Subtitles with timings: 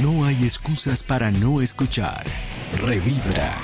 [0.00, 2.24] No hay excusas para no escuchar.
[2.84, 3.54] Revibra.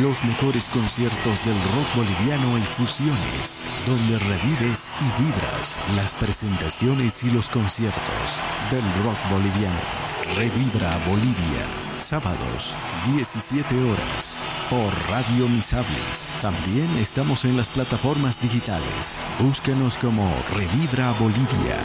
[0.00, 7.30] Los mejores conciertos del rock boliviano y fusiones, donde revives y vibras las presentaciones y
[7.30, 9.80] los conciertos del rock boliviano.
[10.36, 11.66] Revibra Bolivia.
[11.98, 12.76] Sábados,
[13.14, 16.34] 17 horas, por Radio Misables.
[16.40, 19.20] También estamos en las plataformas digitales.
[19.38, 21.78] Búscanos como Revibra Bolivia.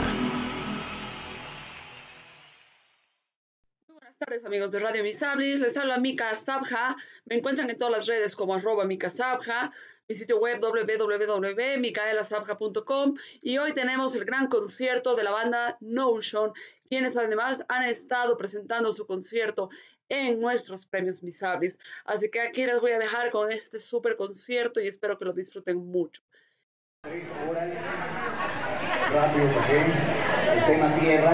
[4.20, 8.36] Tardes amigos de Radio Misablis, les habla Mika Sabja, me encuentran en todas las redes
[8.36, 9.72] como arroba Mika Sabja,
[10.08, 16.52] mi sitio web www.micaelasabja.com y hoy tenemos el gran concierto de la banda Notion,
[16.86, 19.70] quienes además han estado presentando su concierto
[20.10, 21.78] en nuestros premios Misablis.
[22.04, 25.32] Así que aquí les voy a dejar con este súper concierto y espero que lo
[25.32, 26.20] disfruten mucho.
[27.02, 27.64] Tres horas,
[29.08, 29.76] rápido porque
[30.52, 31.32] el tema tierra.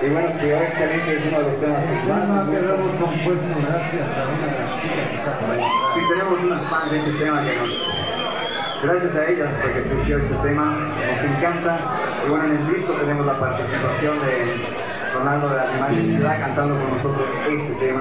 [0.00, 2.86] Y bueno, Tierra Excelente es uno de los temas que más nos que lo hemos
[2.88, 3.04] gusta.
[3.04, 5.60] compuesto gracias a una de las chicas que está por ahí.
[5.92, 7.68] Sí, tenemos unas fans de este tema que nos...
[8.82, 10.64] Gracias a ellas porque surgió este tema,
[11.04, 11.78] nos encanta.
[12.24, 14.56] Y bueno, en el disco tenemos la participación de
[15.12, 18.00] Ronaldo de Animal de Ciudad cantando con nosotros este tema.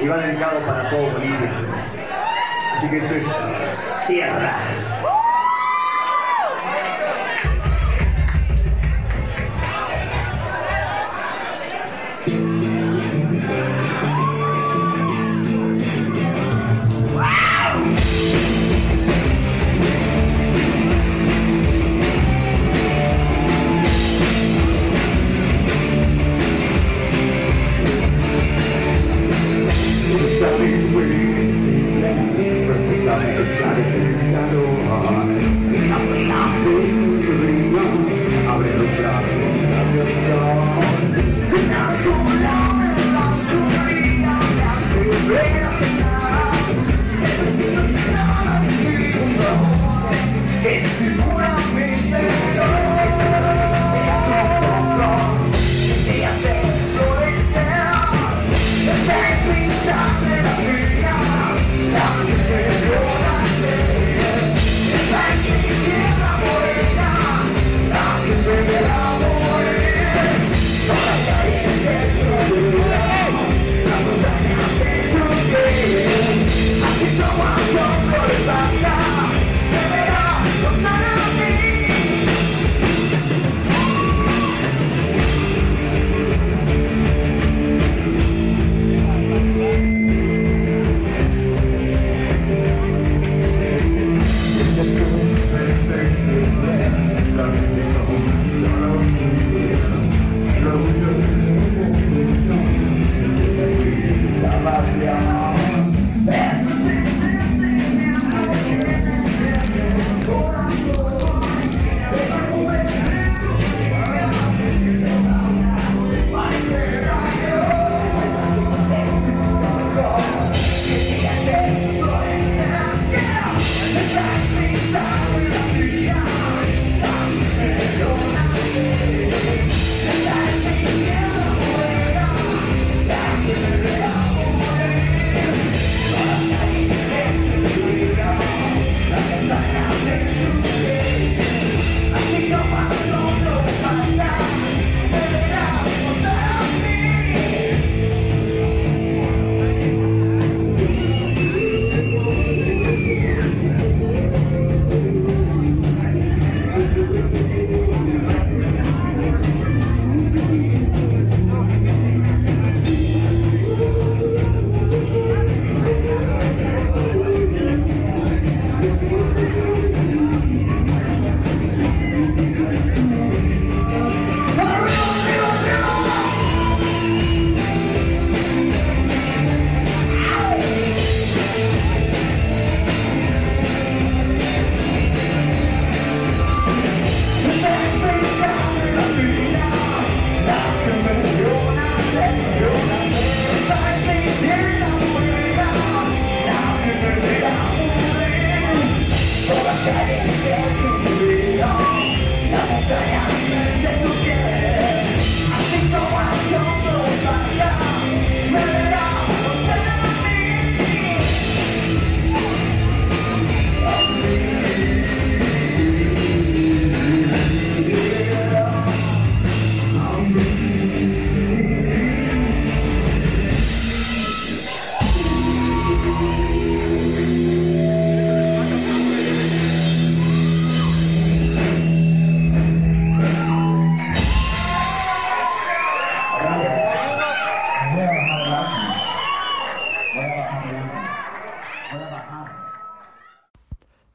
[0.00, 1.50] Y va dedicado para todo Bolivia.
[2.78, 3.26] Así que esto es
[4.06, 4.56] Tierra.
[34.40, 34.79] Abre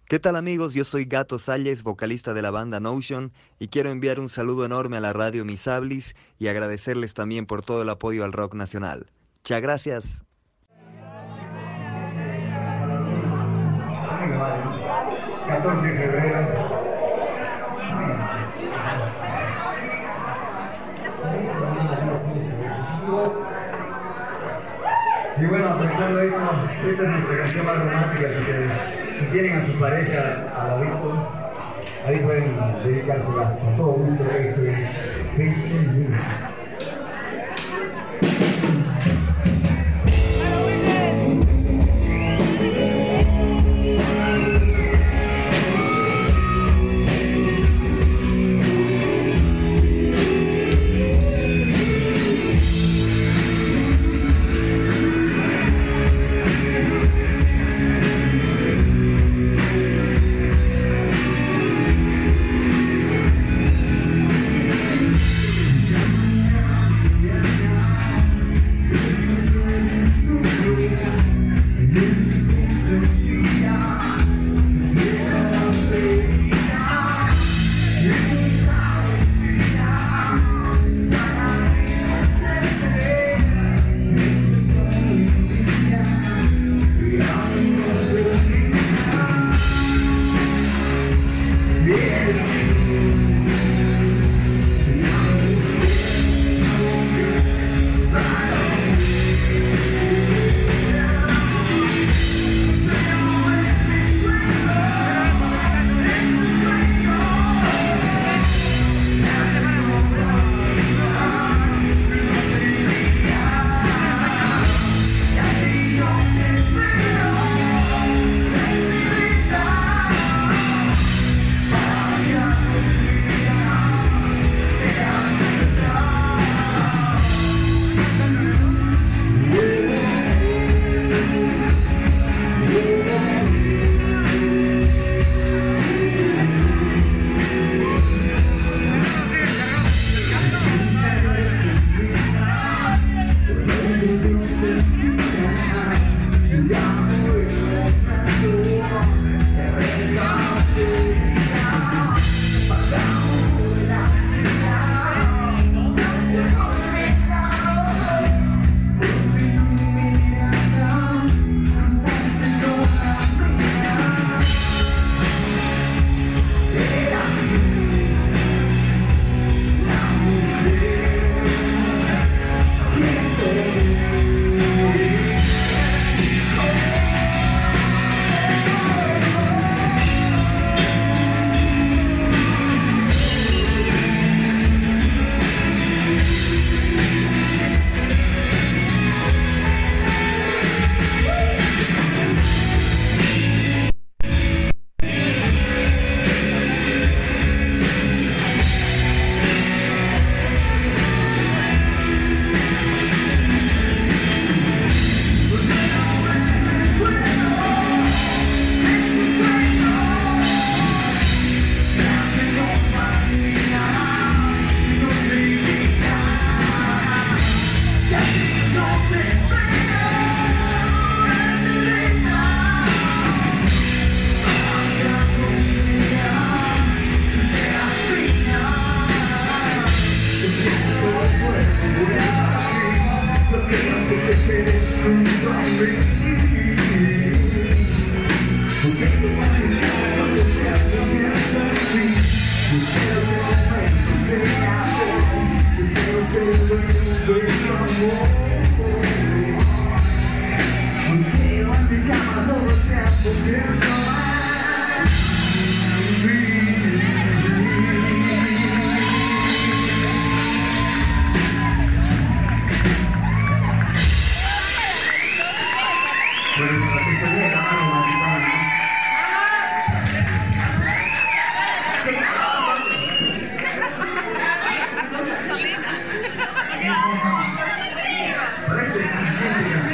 [0.08, 0.76] ¿Qué tal amigos?
[0.76, 4.98] Yo soy Gato Salles, vocalista de la banda Notion, y quiero enviar un saludo enorme
[4.98, 9.08] a la radio Misablis y agradecerles también por todo el apoyo al rock nacional.
[9.40, 10.24] Muchas gracias.
[15.48, 16.86] 14 de febrero.
[25.38, 26.38] Y bueno, aprovechando eso,
[26.86, 31.30] esta es nuestra canción más romántica, que si tienen a su pareja al ladito,
[32.06, 34.24] ahí pueden dedicársela con todo gusto.
[34.24, 34.88] Esto es
[35.38, 36.16] Facing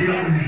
[0.05, 0.41] canción,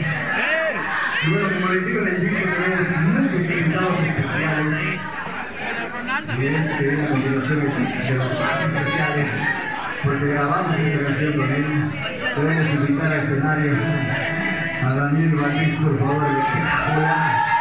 [1.25, 5.00] y bueno, como les digo en el disco tenemos muchos invitados especiales.
[6.39, 9.29] Y este que viene a continuación es de los más especiales,
[10.03, 11.91] porque grabamos esta canción con él.
[12.36, 13.74] Queremos invitar al escenario
[14.83, 17.52] a Daniel Valdés, por favor, Hola.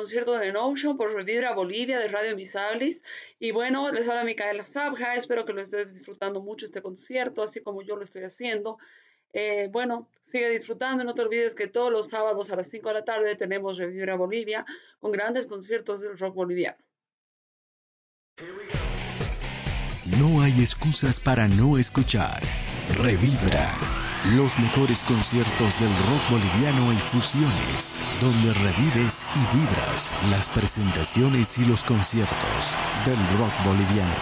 [0.00, 3.02] Concierto de Notion por Revivra Bolivia de Radio Misablis.
[3.38, 5.14] Y bueno, les habla Micaela Sabja.
[5.14, 8.78] Espero que lo estés disfrutando mucho este concierto, así como yo lo estoy haciendo.
[9.34, 11.04] Eh, bueno, sigue disfrutando.
[11.04, 14.16] No te olvides que todos los sábados a las 5 de la tarde tenemos Revivra
[14.16, 14.64] Bolivia
[15.00, 16.78] con grandes conciertos del rock boliviano.
[20.18, 22.42] No hay excusas para no escuchar.
[23.02, 23.99] Revibra.
[24.26, 31.64] Los mejores conciertos del rock boliviano y fusiones, donde revives y vibras las presentaciones y
[31.64, 34.12] los conciertos del rock boliviano.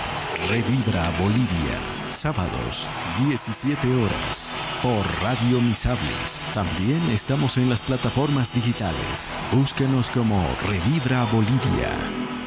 [0.49, 1.81] Revibra Bolivia,
[2.11, 2.89] sábados,
[3.27, 6.49] 17 horas, por Radio Misables.
[6.55, 9.35] También estamos en las plataformas digitales.
[9.51, 12.38] Búsquenos como Revibra Bolivia.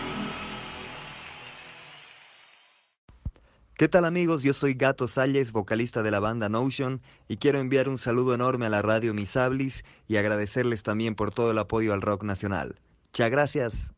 [3.81, 4.43] ¿Qué tal amigos?
[4.43, 8.67] Yo soy Gato Salles, vocalista de la banda Notion, y quiero enviar un saludo enorme
[8.67, 12.75] a la radio Misablis y agradecerles también por todo el apoyo al rock nacional.
[13.07, 13.91] Muchas gracias.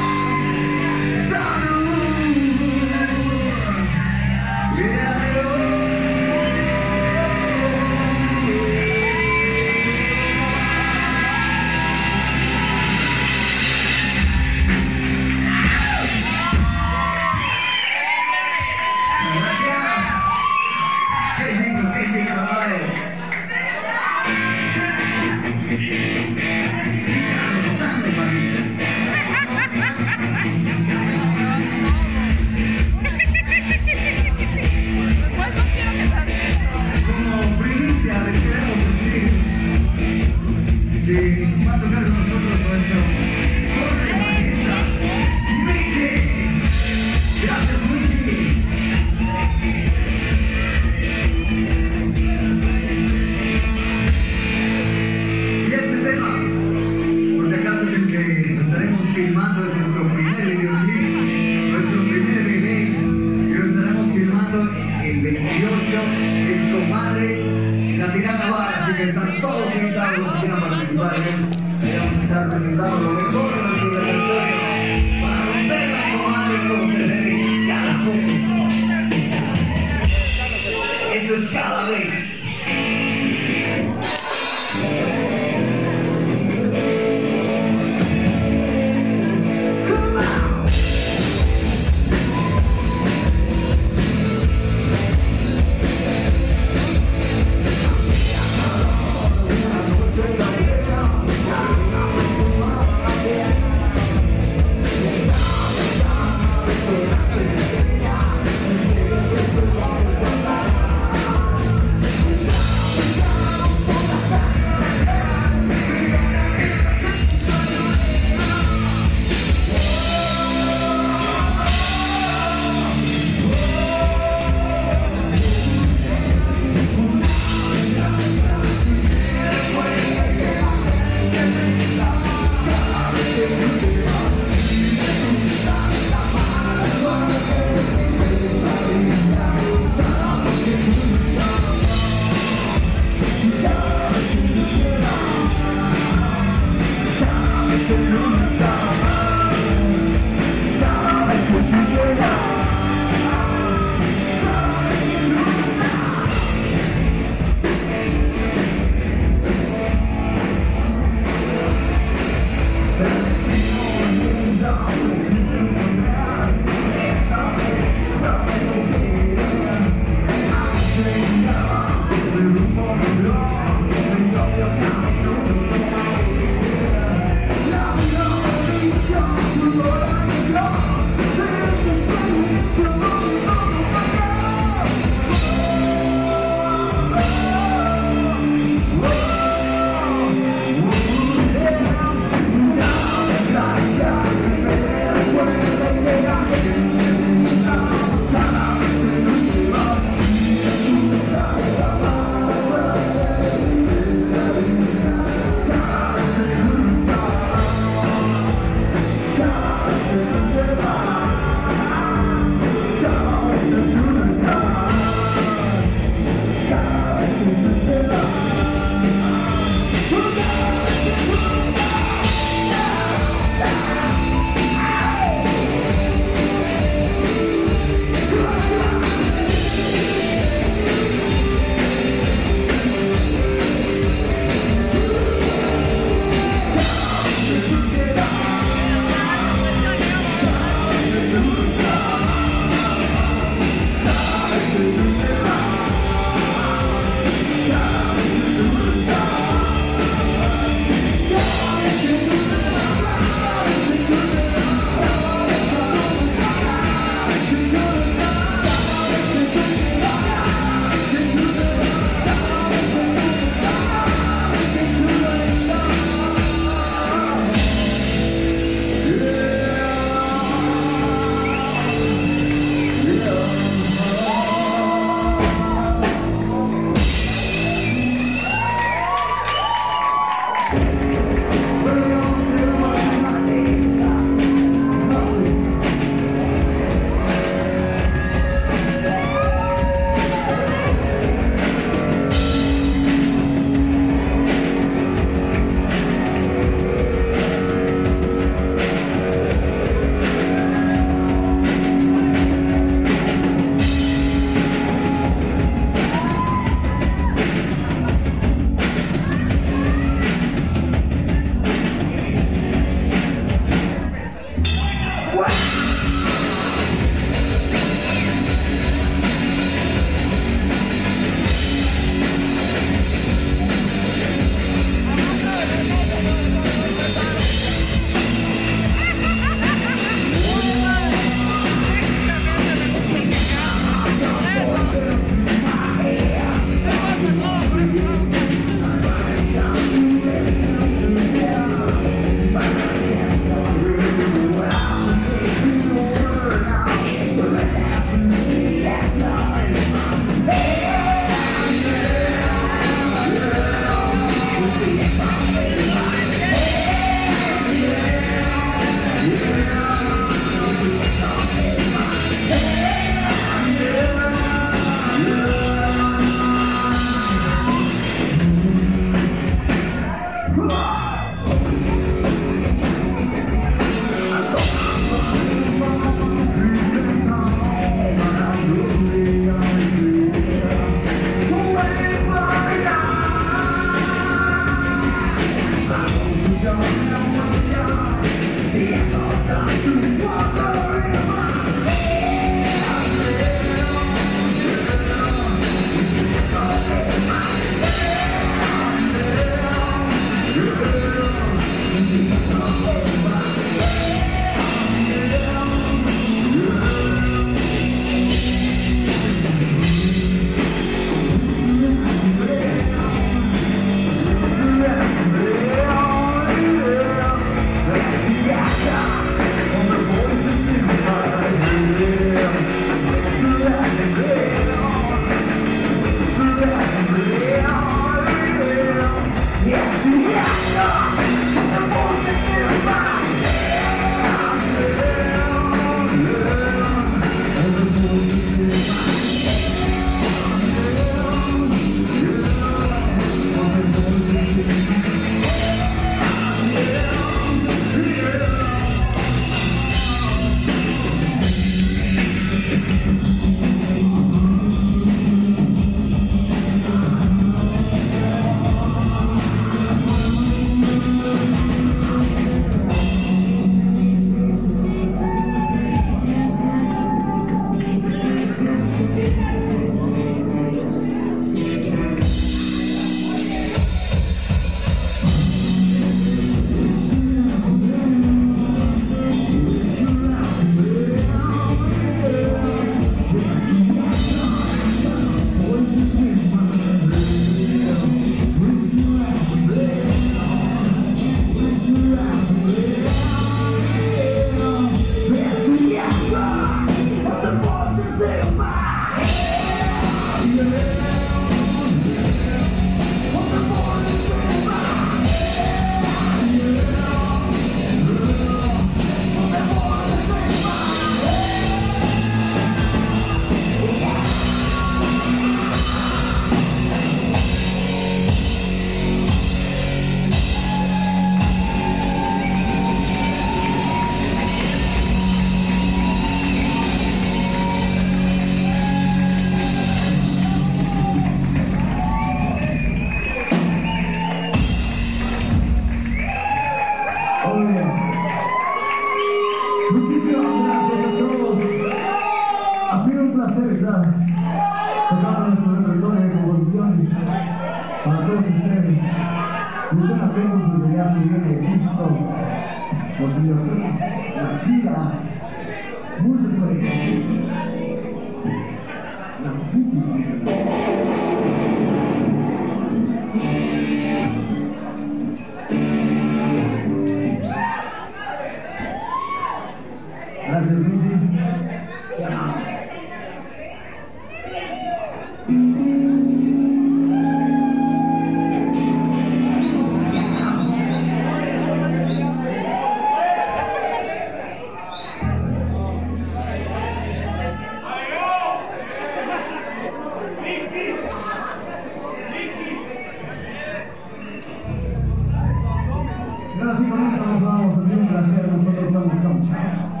[599.61, 600.00] Yeah.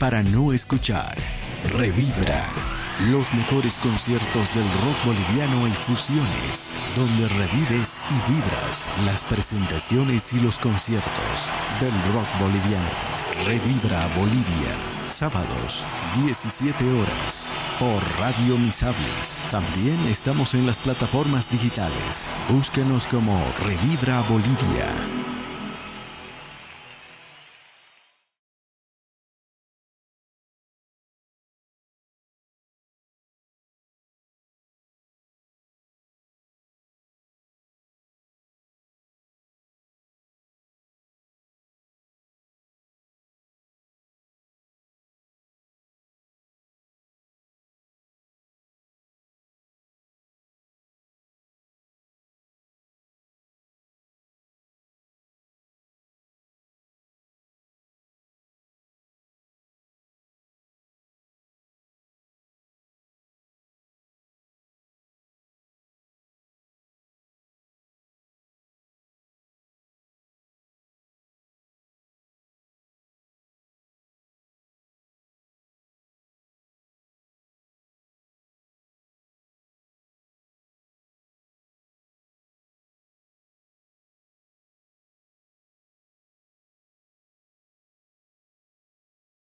[0.00, 1.14] Para no escuchar.
[1.76, 2.42] Revibra.
[3.10, 10.40] Los mejores conciertos del rock boliviano y fusiones, donde revives y vibras las presentaciones y
[10.40, 12.88] los conciertos del rock boliviano.
[13.46, 14.74] Revibra Bolivia,
[15.06, 15.86] sábados,
[16.24, 19.44] 17 horas, por Radio Misablis.
[19.50, 22.30] También estamos en las plataformas digitales.
[22.48, 25.39] Búsquenos como Revibra Bolivia.